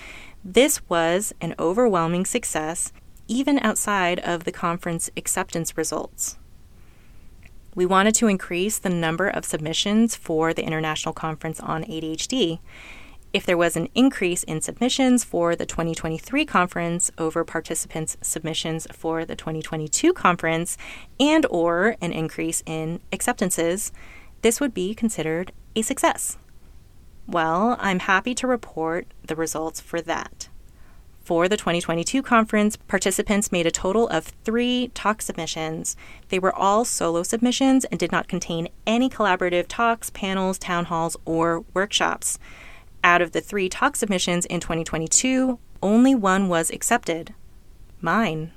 This 0.44 0.86
was 0.90 1.32
an 1.40 1.54
overwhelming 1.58 2.26
success, 2.26 2.92
even 3.26 3.58
outside 3.60 4.18
of 4.18 4.44
the 4.44 4.52
conference 4.52 5.08
acceptance 5.16 5.78
results. 5.78 6.36
We 7.74 7.86
wanted 7.86 8.14
to 8.16 8.28
increase 8.28 8.76
the 8.76 8.90
number 8.90 9.26
of 9.26 9.46
submissions 9.46 10.14
for 10.14 10.52
the 10.52 10.66
International 10.66 11.14
Conference 11.14 11.58
on 11.58 11.84
ADHD 11.84 12.58
if 13.32 13.44
there 13.44 13.56
was 13.56 13.76
an 13.76 13.88
increase 13.94 14.42
in 14.42 14.60
submissions 14.60 15.22
for 15.22 15.54
the 15.54 15.66
2023 15.66 16.44
conference 16.46 17.10
over 17.18 17.44
participants' 17.44 18.16
submissions 18.22 18.86
for 18.92 19.24
the 19.24 19.36
2022 19.36 20.12
conference 20.14 20.78
and 21.20 21.44
or 21.50 21.96
an 22.00 22.12
increase 22.12 22.62
in 22.64 23.00
acceptances, 23.12 23.92
this 24.42 24.60
would 24.60 24.72
be 24.72 24.94
considered 24.94 25.52
a 25.76 25.82
success. 25.82 26.38
Well, 27.26 27.76
I'm 27.78 27.98
happy 28.00 28.34
to 28.36 28.46
report 28.46 29.06
the 29.26 29.36
results 29.36 29.80
for 29.80 30.00
that. 30.00 30.48
For 31.22 31.46
the 31.46 31.58
2022 31.58 32.22
conference, 32.22 32.76
participants 32.76 33.52
made 33.52 33.66
a 33.66 33.70
total 33.70 34.08
of 34.08 34.32
three 34.44 34.90
talk 34.94 35.20
submissions. 35.20 35.94
They 36.30 36.38
were 36.38 36.54
all 36.54 36.86
solo 36.86 37.22
submissions 37.22 37.84
and 37.84 38.00
did 38.00 38.10
not 38.10 38.28
contain 38.28 38.68
any 38.86 39.10
collaborative 39.10 39.66
talks, 39.68 40.08
panels, 40.08 40.56
town 40.56 40.86
halls, 40.86 41.18
or 41.26 41.66
workshops. 41.74 42.38
Out 43.04 43.22
of 43.22 43.30
the 43.32 43.40
three 43.40 43.68
talk 43.68 43.96
submissions 43.96 44.46
in 44.46 44.60
2022, 44.60 45.58
only 45.82 46.14
one 46.14 46.48
was 46.48 46.70
accepted 46.70 47.34
mine. 48.00 48.52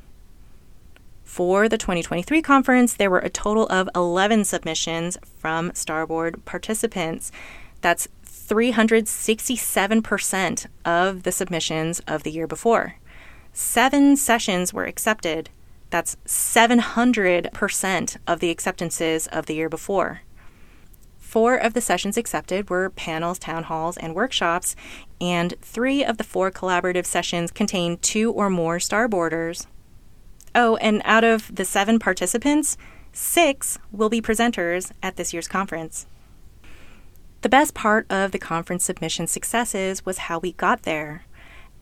For 1.24 1.68
the 1.70 1.78
2023 1.78 2.42
conference, 2.42 2.94
there 2.94 3.10
were 3.10 3.20
a 3.20 3.30
total 3.30 3.66
of 3.68 3.90
11 3.96 4.44
submissions 4.44 5.18
from 5.38 5.72
Starboard 5.74 6.44
participants. 6.44 7.32
That's 7.80 8.10
367% 8.26 10.66
of 10.84 11.24
the 11.24 11.32
submissions 11.32 12.02
of 12.02 12.24
the 12.24 12.32
year 12.32 12.48
before. 12.48 12.98
Seven 13.54 14.18
sessions 14.18 14.74
were 14.74 14.86
accepted. 14.86 15.50
That's 15.90 16.18
700% 16.26 18.18
of 18.28 18.40
the 18.40 18.50
acceptances 18.50 19.28
of 19.28 19.46
the 19.46 19.56
year 19.56 19.70
before. 19.70 20.22
Four 21.32 21.56
of 21.56 21.74
the 21.74 21.80
sessions 21.80 22.18
accepted 22.18 22.70
were 22.70 22.90
panels, 22.90 23.40
town 23.40 23.64
halls, 23.64 23.96
and 23.96 24.14
workshops, 24.14 24.76
and 25.22 25.54
three 25.62 26.04
of 26.04 26.18
the 26.18 26.26
four 26.26 26.52
collaborative 26.52 27.06
sessions 27.06 27.52
contained 27.52 28.02
two 28.02 28.34
or 28.34 28.50
more 28.50 28.82
star 28.82 29.08
starboarders. 29.08 29.66
Oh, 30.54 30.76
and 30.82 31.02
out 31.06 31.24
of 31.24 31.56
the 31.56 31.64
seven 31.64 32.00
participants, 32.00 32.76
six 33.14 33.80
will 33.94 34.10
be 34.10 34.22
presenters 34.22 34.92
at 35.02 35.16
this 35.16 35.32
year's 35.32 35.48
conference. 35.48 36.06
The 37.44 37.48
best 37.48 37.74
part 37.74 38.12
of 38.12 38.34
the 38.34 38.38
conference 38.38 38.84
submission 38.84 39.26
successes 39.26 40.06
was 40.06 40.28
how 40.28 40.38
we 40.38 40.52
got 40.52 40.84
there. 40.84 41.24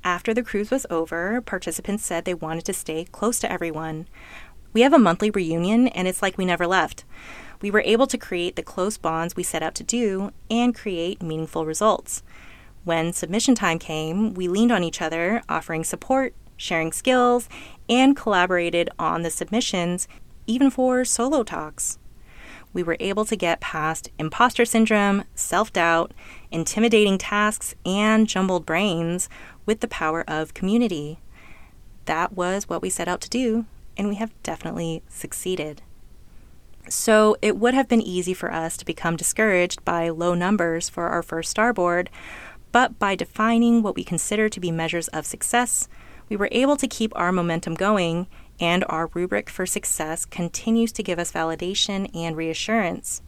After 0.03 0.31
the 0.31 0.43
cruise 0.43 0.69
was 0.69 0.85
over, 0.91 1.41
participants 1.41 2.05
said 2.05 2.23
they 2.23 2.35
wanted 2.35 2.65
to 2.65 2.73
stay 2.73 3.05
close 3.05 3.39
to 3.39 3.51
everyone. 3.51 4.05
We 4.73 4.81
have 4.81 4.93
a 4.93 4.99
monthly 4.99 5.31
reunion, 5.31 5.87
and 5.87 6.07
it's 6.07 6.21
like 6.21 6.37
we 6.37 6.45
never 6.45 6.67
left 6.67 7.03
we 7.61 7.71
were 7.71 7.83
able 7.85 8.07
to 8.07 8.17
create 8.17 8.55
the 8.55 8.63
close 8.63 8.97
bonds 8.97 9.35
we 9.35 9.43
set 9.43 9.63
out 9.63 9.75
to 9.75 9.83
do 9.83 10.31
and 10.49 10.75
create 10.75 11.21
meaningful 11.21 11.65
results. 11.65 12.23
When 12.85 13.13
submission 13.13 13.55
time 13.55 13.79
came, 13.79 14.33
we 14.33 14.47
leaned 14.47 14.71
on 14.71 14.83
each 14.83 15.01
other, 15.01 15.41
offering 15.49 15.83
support, 15.83 16.33
sharing 16.55 16.91
skills, 16.91 17.49
and 17.89 18.15
collaborated 18.15 18.89
on 18.97 19.23
the 19.23 19.29
submissions, 19.29 20.07
even 20.47 20.69
for 20.69 21.03
solo 21.03 21.43
talks. 21.43 21.99
We 22.71 22.83
were 22.83 22.97
able 22.99 23.25
to 23.25 23.35
get 23.35 23.59
past 23.59 24.09
imposter 24.19 24.63
syndrome, 24.63 25.23
self 25.33 25.73
doubt, 25.73 26.13
intimidating 26.51 27.17
tasks, 27.17 27.75
and 27.85 28.27
jumbled 28.27 28.65
brains 28.65 29.27
with 29.65 29.79
the 29.79 29.87
power 29.87 30.23
of 30.27 30.53
community. 30.53 31.19
That 32.05 32.33
was 32.33 32.69
what 32.69 32.81
we 32.81 32.89
set 32.89 33.07
out 33.07 33.21
to 33.21 33.29
do, 33.29 33.65
and 33.97 34.07
we 34.07 34.15
have 34.15 34.31
definitely 34.43 35.03
succeeded. 35.09 35.81
So 36.89 37.37
it 37.41 37.55
would 37.57 37.75
have 37.75 37.87
been 37.87 38.01
easy 38.01 38.33
for 38.33 38.51
us 38.51 38.75
to 38.77 38.85
become 38.85 39.15
discouraged 39.15 39.85
by 39.85 40.09
low 40.09 40.33
numbers 40.33 40.89
for 40.89 41.07
our 41.07 41.21
first 41.21 41.51
starboard, 41.51 42.09
but 42.71 42.97
by 42.99 43.15
defining 43.15 43.81
what 43.81 43.95
we 43.95 44.03
consider 44.03 44.49
to 44.49 44.59
be 44.59 44.71
measures 44.71 45.07
of 45.09 45.25
success, 45.25 45.87
we 46.29 46.35
were 46.35 46.49
able 46.51 46.77
to 46.77 46.87
keep 46.87 47.11
our 47.15 47.31
momentum 47.31 47.75
going, 47.75 48.27
and 48.59 48.83
our 48.89 49.09
rubric 49.13 49.49
for 49.49 49.65
success 49.65 50.25
continues 50.25 50.91
to 50.93 51.03
give 51.03 51.19
us 51.19 51.31
validation 51.31 52.09
and 52.15 52.35
reassurance. 52.35 53.21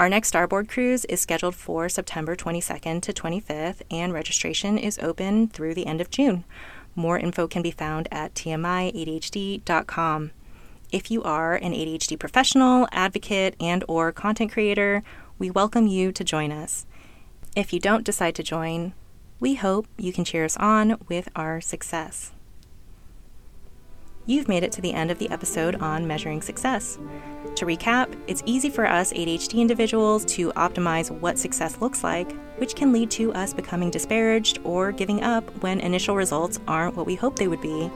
Our 0.00 0.08
next 0.08 0.28
Starboard 0.28 0.68
cruise 0.68 1.04
is 1.06 1.20
scheduled 1.20 1.56
for 1.56 1.88
September 1.88 2.36
22nd 2.36 3.02
to 3.02 3.12
25th, 3.12 3.82
and 3.90 4.12
registration 4.12 4.78
is 4.78 4.98
open 5.00 5.48
through 5.48 5.74
the 5.74 5.86
end 5.86 6.00
of 6.00 6.10
June. 6.10 6.44
More 6.94 7.18
info 7.18 7.48
can 7.48 7.62
be 7.62 7.70
found 7.70 8.08
at 8.12 8.34
tmiadhd.com. 8.34 10.30
If 10.90 11.10
you 11.10 11.22
are 11.22 11.54
an 11.54 11.72
ADHD 11.74 12.18
professional, 12.18 12.88
advocate, 12.92 13.54
and 13.60 13.84
or 13.88 14.10
content 14.10 14.52
creator, 14.52 15.02
we 15.38 15.50
welcome 15.50 15.86
you 15.86 16.12
to 16.12 16.24
join 16.24 16.50
us. 16.50 16.86
If 17.54 17.74
you 17.74 17.78
don't 17.78 18.04
decide 18.04 18.34
to 18.36 18.42
join, 18.42 18.94
we 19.38 19.56
hope 19.56 19.86
you 19.98 20.14
can 20.14 20.24
cheer 20.24 20.46
us 20.46 20.56
on 20.56 20.96
with 21.06 21.28
our 21.36 21.60
success. 21.60 22.32
You've 24.24 24.48
made 24.48 24.62
it 24.62 24.72
to 24.72 24.80
the 24.80 24.94
end 24.94 25.10
of 25.10 25.18
the 25.18 25.28
episode 25.28 25.74
on 25.74 26.06
measuring 26.06 26.40
success. 26.40 26.98
To 27.56 27.66
recap, 27.66 28.14
it's 28.26 28.42
easy 28.46 28.70
for 28.70 28.86
us 28.86 29.12
ADHD 29.12 29.58
individuals 29.58 30.24
to 30.36 30.52
optimize 30.52 31.10
what 31.10 31.38
success 31.38 31.82
looks 31.82 32.02
like, 32.02 32.32
which 32.56 32.74
can 32.74 32.94
lead 32.94 33.10
to 33.10 33.30
us 33.34 33.52
becoming 33.52 33.90
disparaged 33.90 34.58
or 34.64 34.92
giving 34.92 35.22
up 35.22 35.44
when 35.62 35.80
initial 35.80 36.16
results 36.16 36.58
aren't 36.66 36.96
what 36.96 37.06
we 37.06 37.14
hope 37.14 37.36
they 37.36 37.48
would 37.48 37.60
be, 37.60 37.90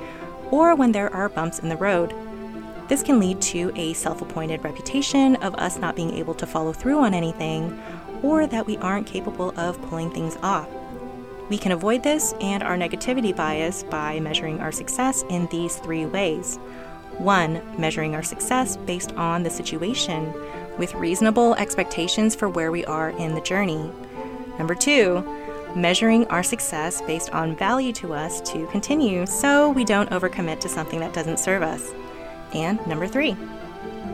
or 0.50 0.75
when 0.75 0.92
there 0.92 1.11
are 1.14 1.30
bumps 1.30 1.58
in 1.58 1.70
the 1.70 1.76
road. 1.78 2.14
This 2.89 3.03
can 3.03 3.21
lead 3.21 3.41
to 3.43 3.73
a 3.75 3.93
self 3.95 4.23
appointed 4.23 4.65
reputation 4.65 5.37
of 5.37 5.55
us 5.55 5.79
not 5.79 5.97
being 5.97 6.15
able 6.15 6.35
to 6.35 6.47
follow 6.47 6.73
through 6.73 6.99
on 6.99 7.15
anything, 7.15 7.81
or 8.23 8.47
that 8.47 8.67
we 8.67 8.77
aren't 8.79 9.07
capable 9.07 9.59
of 9.59 9.81
pulling 9.83 10.11
things 10.11 10.37
off. 10.43 10.69
We 11.49 11.59
can 11.59 11.73
avoid 11.73 12.03
this 12.03 12.35
and 12.41 12.62
our 12.62 12.77
negativity 12.77 13.35
bias 13.35 13.83
by 13.83 14.21
measuring 14.21 14.61
our 14.61 14.73
success 14.73 15.25
in 15.29 15.47
these 15.49 15.77
three 15.77 16.07
ways. 16.07 16.57
One, 17.19 17.61
measuring 17.79 18.15
our 18.15 18.23
success 18.23 18.77
based 18.77 19.12
on 19.12 19.43
the 19.43 19.51
situation 19.51 20.33
with 20.79 20.95
reasonable 20.95 21.55
expectations 21.57 22.35
for 22.35 22.49
where 22.49 22.73
we 22.73 22.85
are 22.87 23.11
in 23.11 23.35
the 23.35 23.41
journey. 23.41 23.91
Number 24.59 24.75
two, 24.75 25.23
measuring 25.77 26.27
our 26.29 26.43
success 26.43 27.03
based 27.03 27.31
on 27.31 27.57
value 27.57 27.93
to 27.93 28.15
us 28.15 28.41
to 28.53 28.67
continue 28.69 29.27
so 29.27 29.71
we 29.71 29.85
don't 29.85 30.11
overcommit 30.11 30.61
to 30.61 30.69
something 30.69 31.01
that 31.01 31.12
doesn't 31.12 31.39
serve 31.39 31.62
us. 31.62 31.93
And 32.54 32.85
number 32.87 33.06
three, 33.06 33.37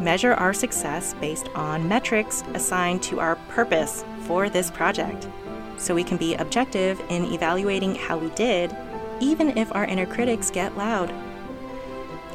measure 0.00 0.34
our 0.34 0.52
success 0.52 1.14
based 1.14 1.48
on 1.54 1.88
metrics 1.88 2.42
assigned 2.54 3.02
to 3.04 3.20
our 3.20 3.36
purpose 3.48 4.04
for 4.20 4.48
this 4.48 4.70
project 4.70 5.28
so 5.76 5.94
we 5.94 6.04
can 6.04 6.16
be 6.16 6.34
objective 6.34 7.00
in 7.08 7.24
evaluating 7.26 7.94
how 7.94 8.18
we 8.18 8.30
did, 8.30 8.74
even 9.20 9.56
if 9.56 9.74
our 9.74 9.84
inner 9.84 10.06
critics 10.06 10.50
get 10.50 10.76
loud. 10.76 11.12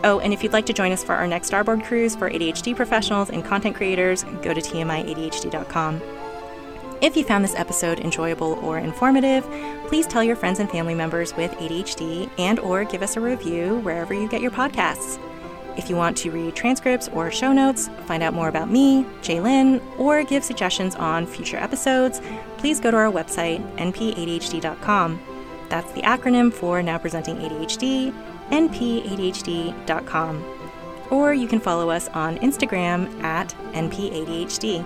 Oh, 0.06 0.20
and 0.20 0.34
if 0.34 0.44
you'd 0.44 0.54
like 0.54 0.66
to 0.66 0.74
join 0.74 0.92
us 0.92 1.04
for 1.04 1.16
our 1.16 1.28
next 1.28 1.48
Starboard 1.48 1.84
cruise 1.84 2.16
for 2.16 2.30
ADHD 2.30 2.76
professionals 2.76 3.30
and 3.30 3.44
content 3.44 3.76
creators, 3.76 4.24
go 4.42 4.54
to 4.54 4.62
tmiadhd.com. 4.62 6.02
If 7.02 7.18
you 7.18 7.24
found 7.24 7.44
this 7.44 7.56
episode 7.56 8.00
enjoyable 8.00 8.54
or 8.64 8.78
informative, 8.78 9.44
please 9.88 10.08
tell 10.08 10.24
your 10.24 10.38
friends 10.38 10.60
and 10.60 10.70
family 10.70 10.96
members 10.96 11.36
with 11.36 11.52
ADHD 11.52 12.30
and 12.38 12.60
or 12.60 12.86
give 12.86 13.02
us 13.02 13.18
a 13.18 13.22
review 13.22 13.80
wherever 13.80 14.14
you 14.14 14.30
get 14.30 14.42
your 14.42 14.52
podcasts. 14.52 15.20
If 15.78 15.90
you 15.90 15.96
want 15.96 16.18
to 16.18 16.32
read 16.32 16.56
transcripts 16.56 17.08
or 17.10 17.32
show 17.32 17.52
notes, 17.52 17.90
find 18.06 18.22
out 18.22 18.34
more 18.34 18.48
about 18.48 18.70
me, 18.70 19.04
Jaye 19.22 19.42
Lin, 19.42 19.82
or 19.98 20.24
give 20.24 20.44
suggestions 20.44 20.96
on 20.96 21.26
future 21.26 21.58
episodes, 21.58 22.22
please 22.58 22.80
go 22.80 22.92
to 22.92 22.98
our 22.98 23.12
website, 23.12 23.62
npadhd.com. 23.78 25.20
That's 25.70 25.92
the 25.94 26.02
acronym 26.02 26.54
for 26.54 26.84
Now 26.84 27.00
Presenting 27.00 27.38
ADHD, 27.38 28.14
npadhd.com. 28.50 30.44
Or 31.10 31.34
you 31.34 31.48
can 31.48 31.60
follow 31.60 31.90
us 31.90 32.08
on 32.10 32.38
Instagram 32.38 33.24
at 33.24 33.50
npadhd. 33.74 34.86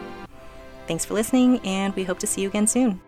Thanks 0.87 1.03
for 1.03 1.13
listening, 1.13 1.59
and 1.65 1.93
we 1.95 2.05
hope 2.05 2.19
to 2.19 2.27
see 2.27 2.41
you 2.41 2.47
again 2.47 2.67
soon. 2.67 3.01